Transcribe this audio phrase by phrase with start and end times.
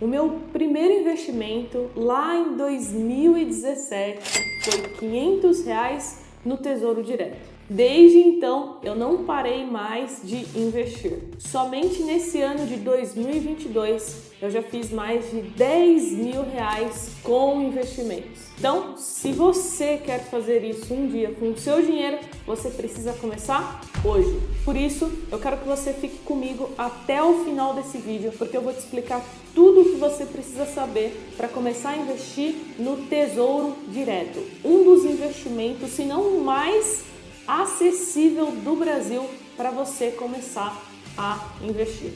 [0.00, 4.20] O meu primeiro investimento lá em 2017
[4.62, 7.57] foi 500 reais no Tesouro Direto.
[7.70, 11.18] Desde então, eu não parei mais de investir.
[11.38, 18.40] Somente nesse ano de 2022, eu já fiz mais de 10 mil reais com investimentos.
[18.58, 23.82] Então, se você quer fazer isso um dia com o seu dinheiro, você precisa começar
[24.02, 24.40] hoje.
[24.64, 28.62] Por isso, eu quero que você fique comigo até o final desse vídeo, porque eu
[28.62, 29.22] vou te explicar
[29.54, 34.40] tudo o que você precisa saber para começar a investir no Tesouro Direto.
[34.64, 37.07] Um dos investimentos, se não o mais
[37.48, 39.24] acessível do Brasil
[39.56, 40.78] para você começar
[41.16, 42.12] a investir.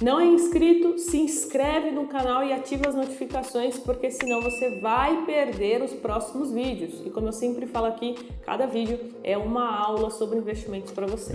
[0.00, 0.98] Não é inscrito?
[0.98, 6.52] Se inscreve no canal e ativa as notificações, porque senão você vai perder os próximos
[6.52, 7.00] vídeos.
[7.04, 11.32] E como eu sempre falo aqui, cada vídeo é uma aula sobre investimentos para você.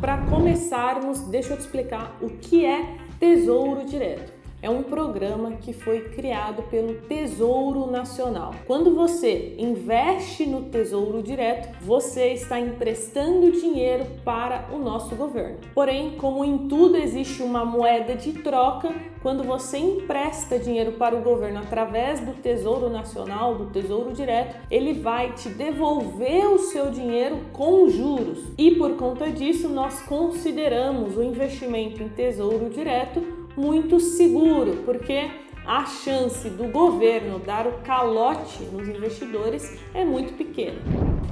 [0.00, 4.35] Para começarmos, deixa eu te explicar o que é Tesouro Direto
[4.66, 8.52] é um programa que foi criado pelo Tesouro Nacional.
[8.66, 15.58] Quando você investe no Tesouro Direto, você está emprestando dinheiro para o nosso governo.
[15.72, 21.22] Porém, como em tudo existe uma moeda de troca, quando você empresta dinheiro para o
[21.22, 27.38] governo através do Tesouro Nacional, do Tesouro Direto, ele vai te devolver o seu dinheiro
[27.52, 28.40] com juros.
[28.58, 35.30] E por conta disso, nós consideramos o investimento em Tesouro Direto muito seguro, porque
[35.66, 40.78] a chance do governo dar o calote nos investidores é muito pequena.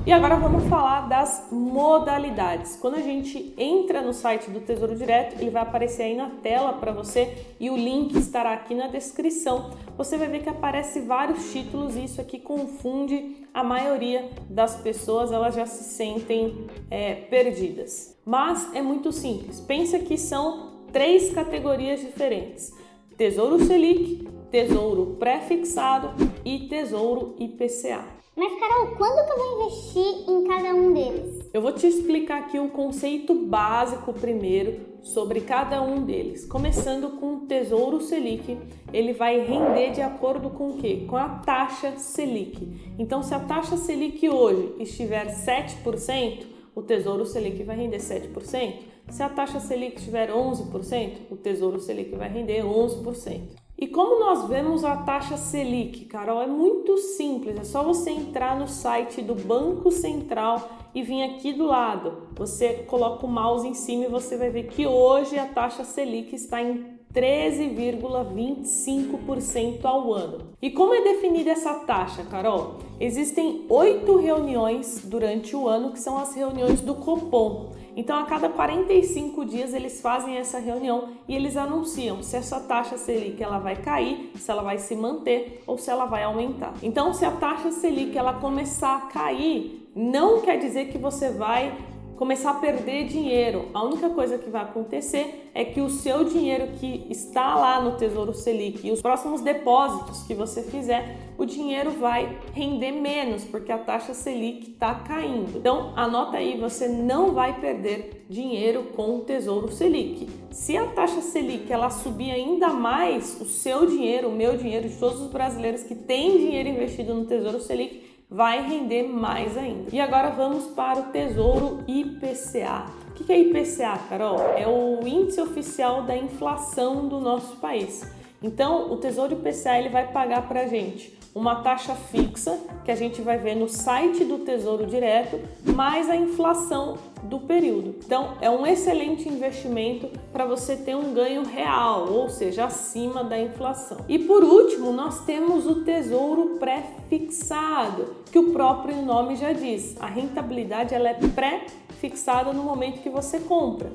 [0.06, 2.76] E agora vamos falar das modalidades.
[2.76, 6.74] Quando a gente entra no site do Tesouro Direto, ele vai aparecer aí na tela
[6.74, 9.70] para você e o link estará aqui na descrição.
[9.96, 15.32] Você vai ver que aparece vários títulos e isso aqui confunde a maioria das pessoas,
[15.32, 18.18] elas já se sentem é, perdidas.
[18.26, 19.58] Mas é muito simples.
[19.60, 22.72] Pensa que são três categorias diferentes:
[23.18, 28.14] Tesouro Selic, Tesouro Pré-fixado e Tesouro IPCA.
[28.36, 31.50] Mas, Carol, quando que eu vou investir em cada um deles?
[31.52, 36.44] Eu vou te explicar aqui o conceito básico primeiro sobre cada um deles.
[36.44, 38.58] Começando com o Tesouro Selic,
[38.92, 41.04] ele vai render de acordo com o quê?
[41.08, 42.68] Com a taxa Selic.
[42.98, 46.44] Então, se a taxa Selic hoje estiver 7%,
[46.74, 48.93] o Tesouro Selic vai render 7%.
[49.08, 53.64] Se a taxa Selic estiver 11%, o Tesouro Selic vai render 11%.
[53.76, 58.56] E como nós vemos a taxa Selic, Carol, é muito simples, é só você entrar
[58.58, 62.28] no site do Banco Central e vir aqui do lado.
[62.36, 66.32] Você coloca o mouse em cima e você vai ver que hoje a taxa Selic
[66.34, 70.52] está em 13,25% ao ano.
[70.60, 72.78] E como é definida essa taxa, Carol?
[72.98, 77.72] Existem oito reuniões durante o ano que são as reuniões do Copom.
[77.96, 82.96] Então, a cada 45 dias eles fazem essa reunião e eles anunciam se essa taxa
[82.96, 86.74] Selic ela vai cair, se ela vai se manter ou se ela vai aumentar.
[86.82, 91.72] Então, se a taxa Selic ela começar a cair, não quer dizer que você vai
[92.16, 93.68] começar a perder dinheiro.
[93.74, 97.96] A única coisa que vai acontecer é que o seu dinheiro que está lá no
[97.96, 103.70] Tesouro Selic e os próximos depósitos que você fizer, o dinheiro vai render menos porque
[103.70, 105.58] a taxa Selic está caindo.
[105.58, 110.28] Então, anota aí, você não vai perder dinheiro com o Tesouro Selic.
[110.50, 114.96] Se a taxa Selic ela subir ainda mais, o seu dinheiro, o meu dinheiro, de
[114.96, 118.03] todos os brasileiros que têm dinheiro investido no Tesouro Selic,
[118.34, 119.90] vai render mais ainda.
[119.92, 122.86] E agora vamos para o Tesouro IPCA.
[123.10, 124.40] O que é IPCA, Carol?
[124.56, 128.02] É o índice oficial da inflação do nosso país.
[128.42, 132.96] Então, o Tesouro IPCA ele vai pagar para a gente uma taxa fixa que a
[132.96, 135.40] gente vai ver no site do Tesouro Direto,
[135.72, 137.96] mais a inflação do período.
[138.04, 143.38] Então, é um excelente investimento para você ter um ganho real, ou seja, acima da
[143.38, 143.98] inflação.
[144.08, 149.96] E por último, nós temos o Tesouro pré-fixado, que o próprio nome já diz.
[150.00, 153.90] A rentabilidade ela é pré-fixada no momento que você compra.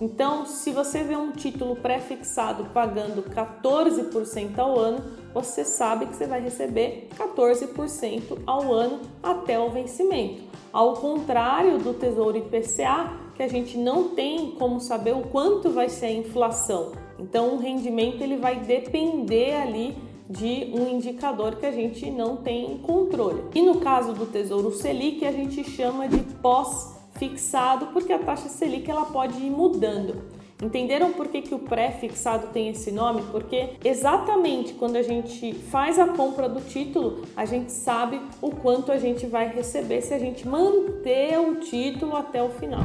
[0.00, 6.26] Então, se você vê um título pré-fixado pagando 14% ao ano, você sabe que você
[6.26, 10.42] vai receber 14% ao ano até o vencimento.
[10.72, 15.88] Ao contrário do Tesouro IPCA, que a gente não tem como saber o quanto vai
[15.88, 16.92] ser a inflação.
[17.18, 19.96] Então, o rendimento ele vai depender ali
[20.28, 23.44] de um indicador que a gente não tem controle.
[23.54, 28.48] E no caso do Tesouro Selic, a gente chama de pós fixado, porque a taxa
[28.48, 30.22] Selic ela pode ir mudando.
[30.62, 33.22] Entenderam por que, que o pré-fixado tem esse nome?
[33.32, 38.92] Porque exatamente quando a gente faz a compra do título, a gente sabe o quanto
[38.92, 42.82] a gente vai receber se a gente manter o título até o final.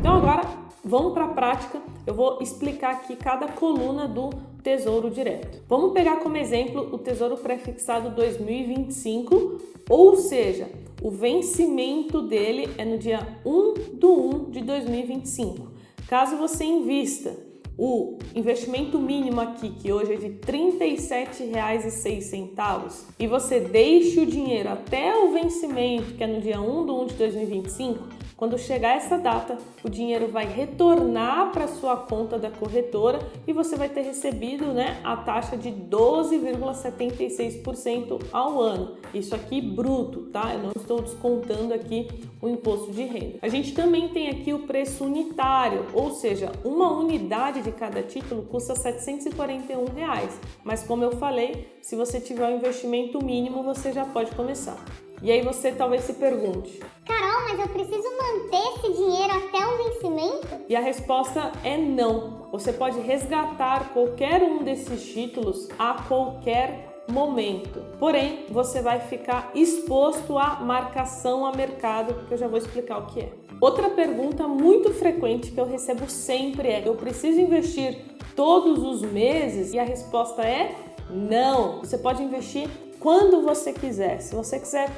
[0.00, 0.42] Então agora
[0.82, 1.80] vamos para a prática.
[2.06, 4.30] Eu vou explicar aqui cada coluna do
[4.62, 5.62] Tesouro Direto.
[5.68, 10.68] Vamos pegar como exemplo o Tesouro Prefixado 2025, ou seja,
[11.00, 15.70] o vencimento dele é no dia 1 do 1 de 2025.
[16.08, 17.36] Caso você invista
[17.76, 24.70] o investimento mínimo aqui, que hoje é de R$ 37,06, e você deixe o dinheiro
[24.70, 29.18] até o vencimento, que é no dia 1 de 1 de 2025, quando chegar essa
[29.18, 33.18] data, o dinheiro vai retornar para sua conta da corretora
[33.48, 38.94] e você vai ter recebido né, a taxa de 12,76% ao ano.
[39.12, 40.54] Isso aqui bruto, tá?
[40.54, 42.06] Eu não estou descontando aqui
[42.40, 43.38] o imposto de renda.
[43.42, 48.42] A gente também tem aqui o preço unitário, ou seja, uma unidade de cada título
[48.42, 50.40] custa 741 reais.
[50.62, 54.76] mas como eu falei, se você tiver um investimento mínimo, você já pode começar.
[55.20, 59.84] E aí você talvez se pergunte: Carol, mas eu preciso manter esse dinheiro até o
[59.84, 60.48] vencimento?
[60.68, 62.48] E a resposta é não.
[62.52, 67.82] Você pode resgatar qualquer um desses títulos a qualquer momento.
[67.98, 73.06] Porém, você vai ficar exposto à marcação a mercado, que eu já vou explicar o
[73.06, 73.32] que é.
[73.60, 77.98] Outra pergunta muito frequente que eu recebo sempre é: eu preciso investir
[78.36, 79.72] todos os meses?
[79.72, 80.76] E a resposta é
[81.10, 81.80] não.
[81.80, 82.68] Você pode investir
[83.00, 84.20] quando você quiser.
[84.20, 84.90] Se você quiser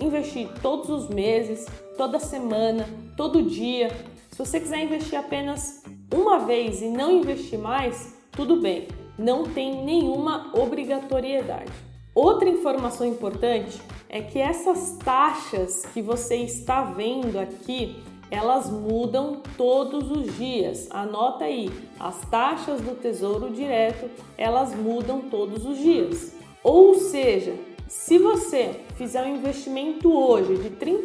[0.00, 1.66] investir todos os meses,
[1.96, 3.90] toda semana, todo dia,
[4.30, 5.82] se você quiser investir apenas
[6.12, 8.86] uma vez e não investir mais, tudo bem,
[9.18, 11.72] não tem nenhuma obrigatoriedade.
[12.14, 17.96] Outra informação importante é que essas taxas que você está vendo aqui,
[18.30, 20.86] elas mudam todos os dias.
[20.90, 26.34] Anota aí, as taxas do Tesouro Direto, elas mudam todos os dias.
[26.62, 27.54] Ou seja,
[27.88, 31.04] se você fizer um investimento hoje de R$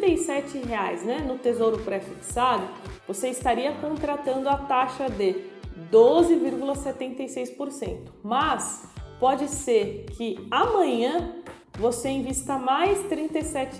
[0.66, 2.68] reais, né, no Tesouro Pré-fixado,
[3.06, 5.36] você estaria contratando a taxa de
[5.90, 8.08] 12,76%.
[8.22, 8.88] Mas
[9.20, 11.36] pode ser que amanhã
[11.78, 13.30] você invista mais R$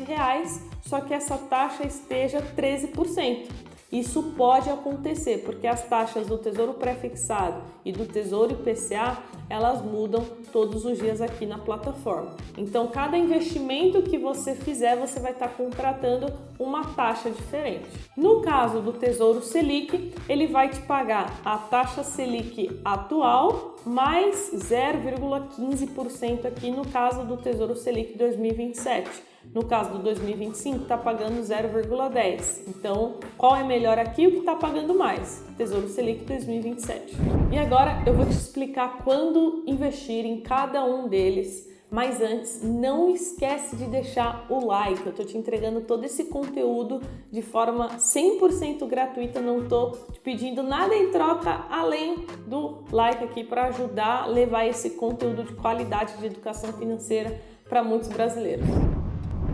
[0.07, 3.49] reais, só que essa taxa esteja 13%.
[3.93, 9.19] Isso pode acontecer porque as taxas do Tesouro Prefixado e do Tesouro IPCA
[9.51, 12.35] elas mudam todos os dias aqui na plataforma.
[12.57, 17.87] Então, cada investimento que você fizer, você vai estar contratando uma taxa diferente.
[18.17, 26.47] No caso do Tesouro Selic, ele vai te pagar a taxa Selic atual mais 0,15%
[26.47, 29.32] aqui no caso do Tesouro Selic 2027.
[29.55, 32.63] No caso do 2025, está pagando 0,10.
[32.69, 34.27] Então, qual é melhor aqui?
[34.27, 35.45] O que está pagando mais?
[35.59, 37.17] Tesouro Selic 2027.
[37.51, 41.71] E agora eu vou te explicar quando investir em cada um deles.
[41.91, 45.05] Mas antes, não esquece de deixar o like.
[45.05, 49.43] Eu estou te entregando todo esse conteúdo de forma 100% gratuita.
[49.43, 54.65] Não estou te pedindo nada em troca além do like aqui para ajudar a levar
[54.65, 58.65] esse conteúdo de qualidade de educação financeira para muitos brasileiros.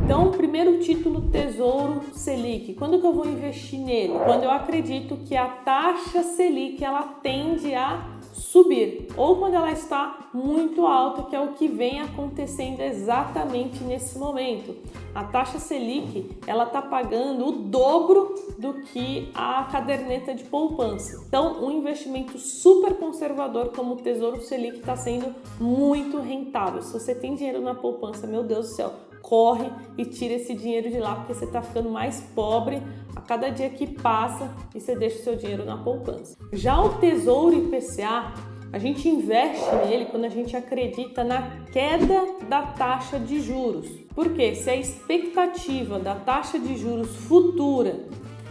[0.09, 2.73] Então, primeiro título Tesouro Selic.
[2.73, 4.15] Quando que eu vou investir nele?
[4.25, 10.31] Quando eu acredito que a taxa Selic ela tende a subir ou quando ela está
[10.33, 14.75] muito alta, que é o que vem acontecendo exatamente nesse momento.
[15.15, 21.23] A taxa Selic ela está pagando o dobro do que a caderneta de poupança.
[21.29, 26.81] Então, um investimento super conservador como o Tesouro Selic está sendo muito rentável.
[26.81, 30.91] Se você tem dinheiro na poupança, meu Deus do céu, corre e tira esse dinheiro
[30.91, 32.83] de lá porque você está ficando mais pobre
[33.15, 36.37] a cada dia que passa e você deixa o seu dinheiro na poupança.
[36.53, 38.33] Já o Tesouro IPCA,
[38.73, 43.87] a gente investe nele quando a gente acredita na queda da taxa de juros.
[44.15, 48.07] Porque se a expectativa da taxa de juros futura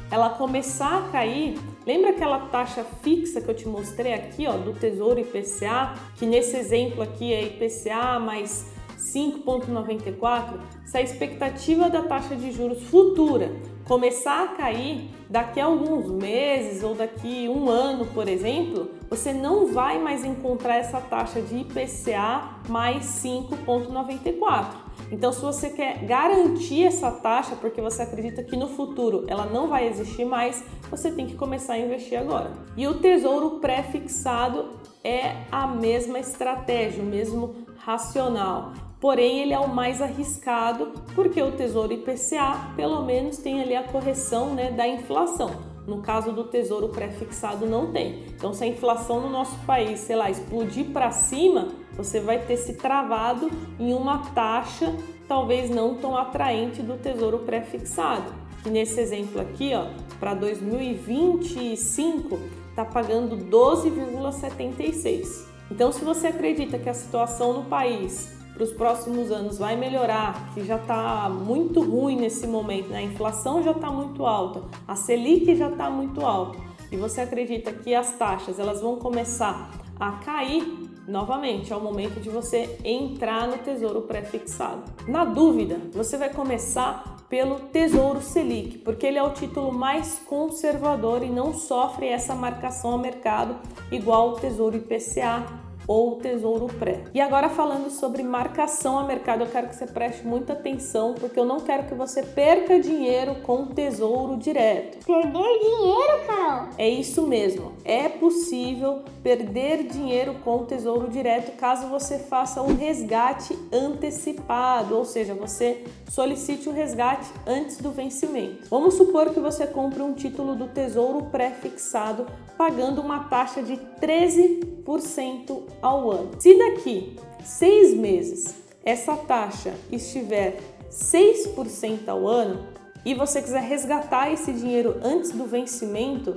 [0.09, 4.73] ela começar a cair, lembra aquela taxa fixa que eu te mostrei aqui, ó, do
[4.73, 12.35] Tesouro IPCA, que nesse exemplo aqui é IPCA mais 5,94, se a expectativa da taxa
[12.35, 13.51] de juros futura
[13.85, 19.67] começar a cair daqui a alguns meses ou daqui um ano, por exemplo, você não
[19.71, 24.87] vai mais encontrar essa taxa de IPCA mais 5,94.
[25.09, 29.67] Então, se você quer garantir essa taxa, porque você acredita que no futuro ela não
[29.67, 32.51] vai existir mais, você tem que começar a investir agora.
[32.75, 34.71] E o tesouro pré-fixado
[35.03, 41.51] é a mesma estratégia, o mesmo racional porém ele é o mais arriscado porque o
[41.51, 45.77] Tesouro IPCA pelo menos tem ali a correção né, da inflação.
[45.87, 48.25] No caso do tesouro pré-fixado, não tem.
[48.35, 52.57] Então, se a inflação no nosso país, sei lá, explodir para cima, você vai ter
[52.57, 53.49] se travado
[53.79, 54.93] em uma taxa
[55.29, 58.33] talvez não tão atraente do tesouro pré-fixado.
[58.63, 59.85] Que nesse exemplo aqui, ó,
[60.19, 62.37] para 2025
[62.69, 65.45] está pagando 12,76.
[65.71, 70.51] Então, se você acredita que a situação no país para os próximos anos vai melhorar,
[70.55, 72.97] que já está muito ruim nesse momento, né?
[72.97, 76.57] a inflação já está muito alta, a Selic já está muito alta,
[76.91, 82.19] e você acredita que as taxas elas vão começar a cair, novamente é o momento
[82.19, 84.83] de você entrar no Tesouro pré-fixado.
[85.07, 91.21] Na dúvida, você vai começar pelo Tesouro Selic, porque ele é o título mais conservador
[91.21, 93.55] e não sofre essa marcação a mercado
[93.91, 97.03] igual o Tesouro IPCA ou Tesouro Pré.
[97.13, 101.39] E agora falando sobre marcação a mercado, eu quero que você preste muita atenção, porque
[101.39, 105.05] eu não quero que você perca dinheiro com Tesouro Direto.
[105.05, 106.67] Perder dinheiro, Carol?
[106.77, 107.73] É isso mesmo.
[107.85, 115.33] É possível perder dinheiro com Tesouro Direto caso você faça um resgate antecipado, ou seja,
[115.33, 118.67] você solicite o resgate antes do vencimento.
[118.69, 122.25] Vamos supor que você compre um título do Tesouro pré-fixado
[122.57, 126.31] pagando uma taxa de 13% ao ano.
[126.39, 132.67] Se daqui seis meses essa taxa estiver 6% ao ano
[133.05, 136.35] e você quiser resgatar esse dinheiro antes do vencimento,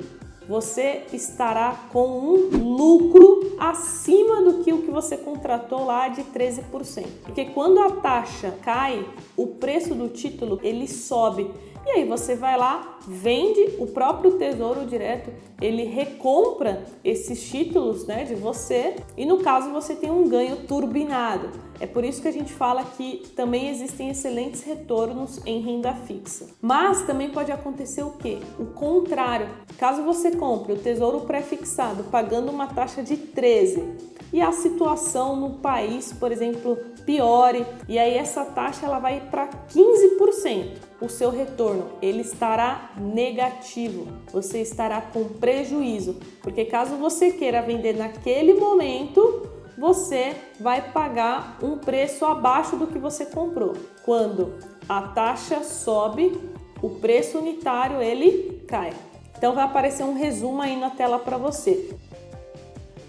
[0.48, 7.06] você estará com um lucro acima do que o que você contratou lá de 13%.
[7.22, 9.06] Porque quando a taxa cai,
[9.36, 11.48] o preço do título ele sobe
[11.86, 18.24] e aí você vai lá, vende o próprio Tesouro Direto, ele recompra esses títulos, né,
[18.24, 21.50] de você, e no caso você tem um ganho turbinado.
[21.80, 26.48] É por isso que a gente fala que também existem excelentes retornos em renda fixa.
[26.60, 28.38] Mas também pode acontecer o quê?
[28.58, 29.48] O contrário.
[29.78, 35.54] Caso você compre o Tesouro pré-fixado pagando uma taxa de 13 e a situação no
[35.58, 36.78] país, por exemplo,
[37.10, 44.06] piore e aí essa taxa ela vai para 15% o seu retorno ele estará negativo,
[44.32, 51.78] você estará com prejuízo, porque caso você queira vender naquele momento, você vai pagar um
[51.78, 53.72] preço abaixo do que você comprou.
[54.04, 56.38] Quando a taxa sobe,
[56.82, 58.92] o preço unitário ele cai.
[59.36, 61.96] Então vai aparecer um resumo aí na tela para você.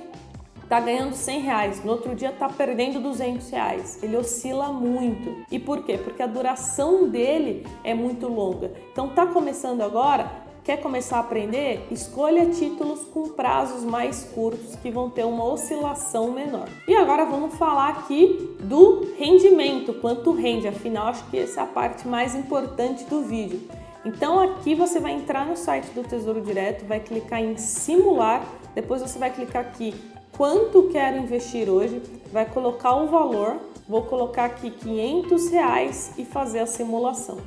[0.72, 4.02] tá ganhando 100 reais, no outro dia tá perdendo 200 reais.
[4.02, 5.44] Ele oscila muito.
[5.50, 5.98] E por quê?
[5.98, 8.72] Porque a duração dele é muito longa.
[8.90, 10.32] Então tá começando agora,
[10.64, 11.88] Quer começar a aprender?
[11.90, 16.68] Escolha títulos com prazos mais curtos que vão ter uma oscilação menor.
[16.86, 21.66] E agora vamos falar aqui do rendimento, quanto rende, afinal acho que essa é a
[21.66, 23.60] parte mais importante do vídeo.
[24.04, 29.02] Então aqui você vai entrar no site do Tesouro Direto, vai clicar em simular, depois
[29.02, 29.92] você vai clicar aqui
[30.36, 32.00] quanto quero investir hoje,
[32.32, 33.56] vai colocar o valor,
[33.88, 37.38] vou colocar aqui 500 reais e fazer a simulação.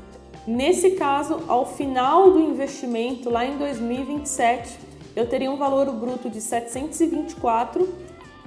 [0.48, 4.78] Nesse caso, ao final do investimento, lá em 2027,
[5.16, 7.88] eu teria um valor bruto de 724,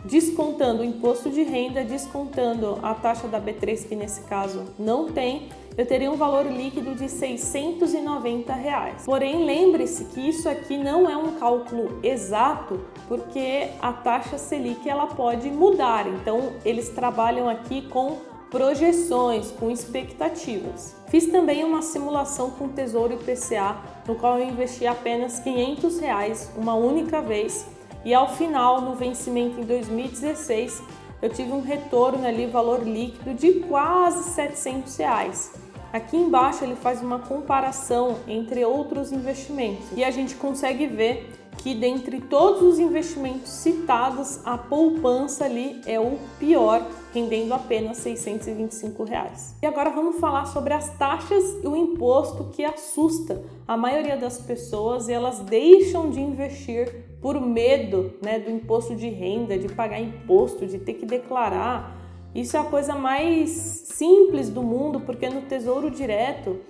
[0.05, 5.49] descontando o imposto de renda, descontando a taxa da B3, que nesse caso não tem,
[5.77, 9.03] eu teria um valor líquido de 690 reais.
[9.05, 15.07] Porém, lembre-se que isso aqui não é um cálculo exato, porque a taxa Selic ela
[15.07, 16.07] pode mudar.
[16.07, 18.19] Então, eles trabalham aqui com
[18.51, 20.97] projeções, com expectativas.
[21.09, 23.77] Fiz também uma simulação com Tesouro IPCA,
[24.07, 27.67] no qual eu investi apenas 500 reais uma única vez
[28.05, 30.83] e ao final, no vencimento em 2016,
[31.21, 35.53] eu tive um retorno ali, valor líquido de quase 700 reais.
[35.93, 41.31] Aqui embaixo ele faz uma comparação entre outros investimentos e a gente consegue ver
[41.69, 46.83] que dentre todos os investimentos citados, a poupança ali é o pior,
[47.13, 49.55] rendendo apenas 625 reais.
[49.61, 54.39] E agora vamos falar sobre as taxas e o imposto que assusta a maioria das
[54.39, 60.01] pessoas e elas deixam de investir por medo né, do imposto de renda, de pagar
[60.01, 61.95] imposto, de ter que declarar.
[62.35, 66.61] Isso é a coisa mais simples do mundo, porque no Tesouro Direto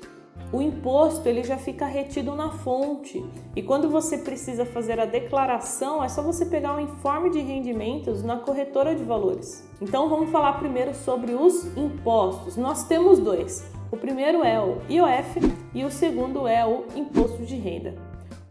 [0.52, 3.24] o imposto ele já fica retido na fonte.
[3.54, 7.40] E quando você precisa fazer a declaração, é só você pegar o um informe de
[7.40, 9.68] rendimentos na corretora de valores.
[9.80, 12.56] Então vamos falar primeiro sobre os impostos.
[12.56, 13.70] Nós temos dois.
[13.90, 15.40] O primeiro é o IOF
[15.74, 17.94] e o segundo é o imposto de renda.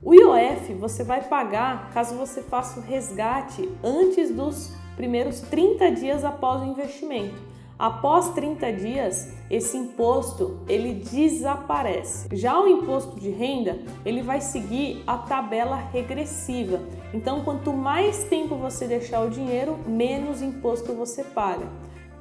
[0.04, 6.24] O IOF você vai pagar caso você faça o resgate antes dos primeiros 30 dias
[6.24, 7.57] após o investimento.
[7.80, 12.28] Após 30 dias, esse imposto ele desaparece.
[12.36, 16.80] Já o imposto de renda, ele vai seguir a tabela regressiva.
[17.14, 21.68] Então, quanto mais tempo você deixar o dinheiro, menos imposto você paga.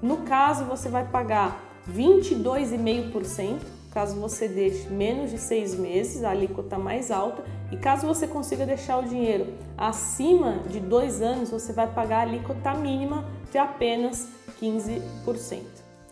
[0.02, 1.58] No caso, você vai pagar
[1.90, 3.58] 22,5%,
[3.90, 8.66] caso você deixe menos de seis meses, a alíquota mais alta, e caso você consiga
[8.66, 14.28] deixar o dinheiro acima de dois anos, você vai pagar a alíquota mínima de apenas
[14.60, 15.62] 15%.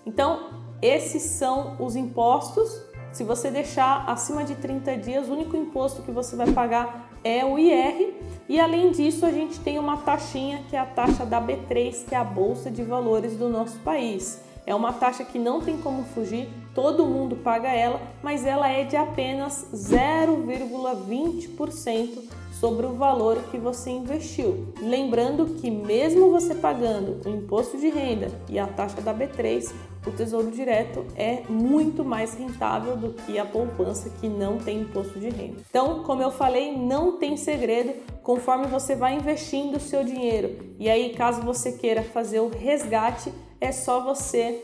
[0.07, 0.51] Então,
[0.83, 2.83] esses são os impostos.
[3.13, 7.43] Se você deixar acima de 30 dias, o único imposto que você vai pagar é
[7.45, 8.15] o IR.
[8.49, 12.15] E além disso, a gente tem uma taxinha que é a taxa da B3, que
[12.15, 14.43] é a Bolsa de Valores do nosso país.
[14.67, 18.85] É uma taxa que não tem como fugir, todo mundo paga ela, mas ela é
[18.85, 24.73] de apenas 0,20% sobre o valor que você investiu.
[24.81, 29.71] Lembrando que mesmo você pagando o imposto de renda e a taxa da B3,
[30.07, 35.21] o Tesouro Direto é muito mais rentável do que a poupança que não tem imposto
[35.21, 35.57] de renda.
[35.69, 37.93] Então, como eu falei, não tem segredo,
[38.23, 40.75] conforme você vai investindo o seu dinheiro.
[40.79, 43.31] E aí, caso você queira fazer o resgate,
[43.61, 44.63] é só você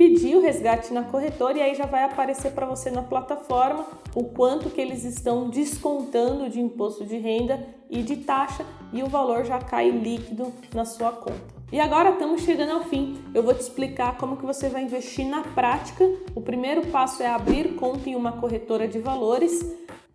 [0.00, 4.24] pedir o resgate na corretora e aí já vai aparecer para você na plataforma o
[4.24, 8.64] quanto que eles estão descontando de imposto de renda e de taxa
[8.94, 11.42] e o valor já cai líquido na sua conta.
[11.70, 13.22] E agora estamos chegando ao fim.
[13.34, 16.02] Eu vou te explicar como que você vai investir na prática.
[16.34, 19.60] O primeiro passo é abrir conta em uma corretora de valores.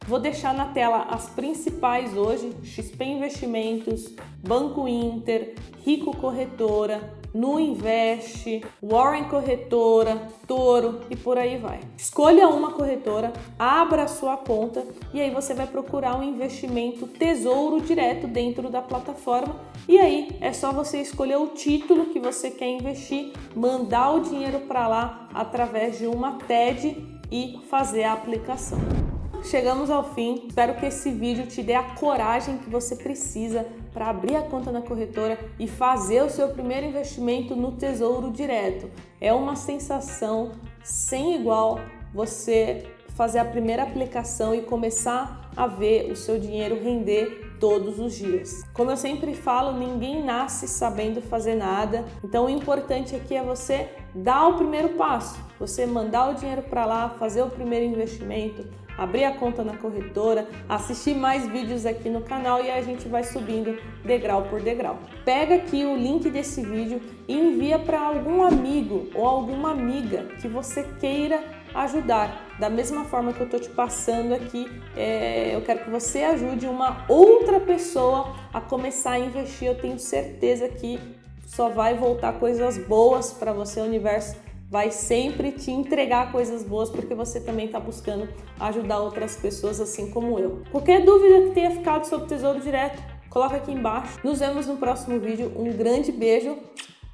[0.07, 5.53] Vou deixar na tela as principais hoje: XP Investimentos, Banco Inter,
[5.85, 11.81] Rico Corretora, Nu Invest, Warren Corretora, Toro e por aí vai.
[11.97, 17.81] Escolha uma corretora, abra a sua conta e aí você vai procurar um investimento tesouro
[17.81, 19.53] direto dentro da plataforma.
[19.85, 24.61] E aí é só você escolher o título que você quer investir, mandar o dinheiro
[24.61, 29.04] para lá através de uma TED e fazer a aplicação.
[29.45, 30.45] Chegamos ao fim.
[30.47, 34.71] Espero que esse vídeo te dê a coragem que você precisa para abrir a conta
[34.71, 38.89] na corretora e fazer o seu primeiro investimento no Tesouro Direto.
[39.21, 40.53] É uma sensação
[40.83, 41.79] sem igual
[42.11, 48.15] você fazer a primeira aplicação e começar a ver o seu dinheiro render todos os
[48.15, 48.63] dias.
[48.73, 52.03] Como eu sempre falo, ninguém nasce sabendo fazer nada.
[52.23, 56.85] Então o importante aqui é você dar o primeiro passo, você mandar o dinheiro para
[56.85, 62.21] lá, fazer o primeiro investimento, abrir a conta na corretora, assistir mais vídeos aqui no
[62.21, 64.99] canal e a gente vai subindo degrau por degrau.
[65.23, 70.47] Pega aqui o link desse vídeo e envia para algum amigo ou alguma amiga que
[70.47, 72.55] você queira ajudar.
[72.59, 76.67] Da mesma forma que eu estou te passando aqui, é, eu quero que você ajude
[76.67, 79.67] uma outra pessoa a começar a investir.
[79.67, 80.99] Eu tenho certeza que
[81.45, 84.44] só vai voltar coisas boas para você, universo
[84.75, 88.27] vai sempre te entregar coisas boas porque você também está buscando
[88.59, 90.63] ajudar outras pessoas assim como eu.
[90.69, 94.19] Qualquer dúvida que tenha ficado sobre Tesouro Direto, coloca aqui embaixo.
[94.21, 95.49] Nos vemos no próximo vídeo.
[95.55, 96.57] Um grande beijo.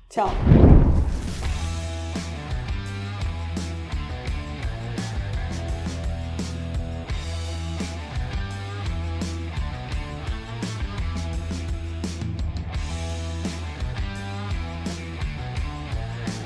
[0.10, 0.32] Tchau.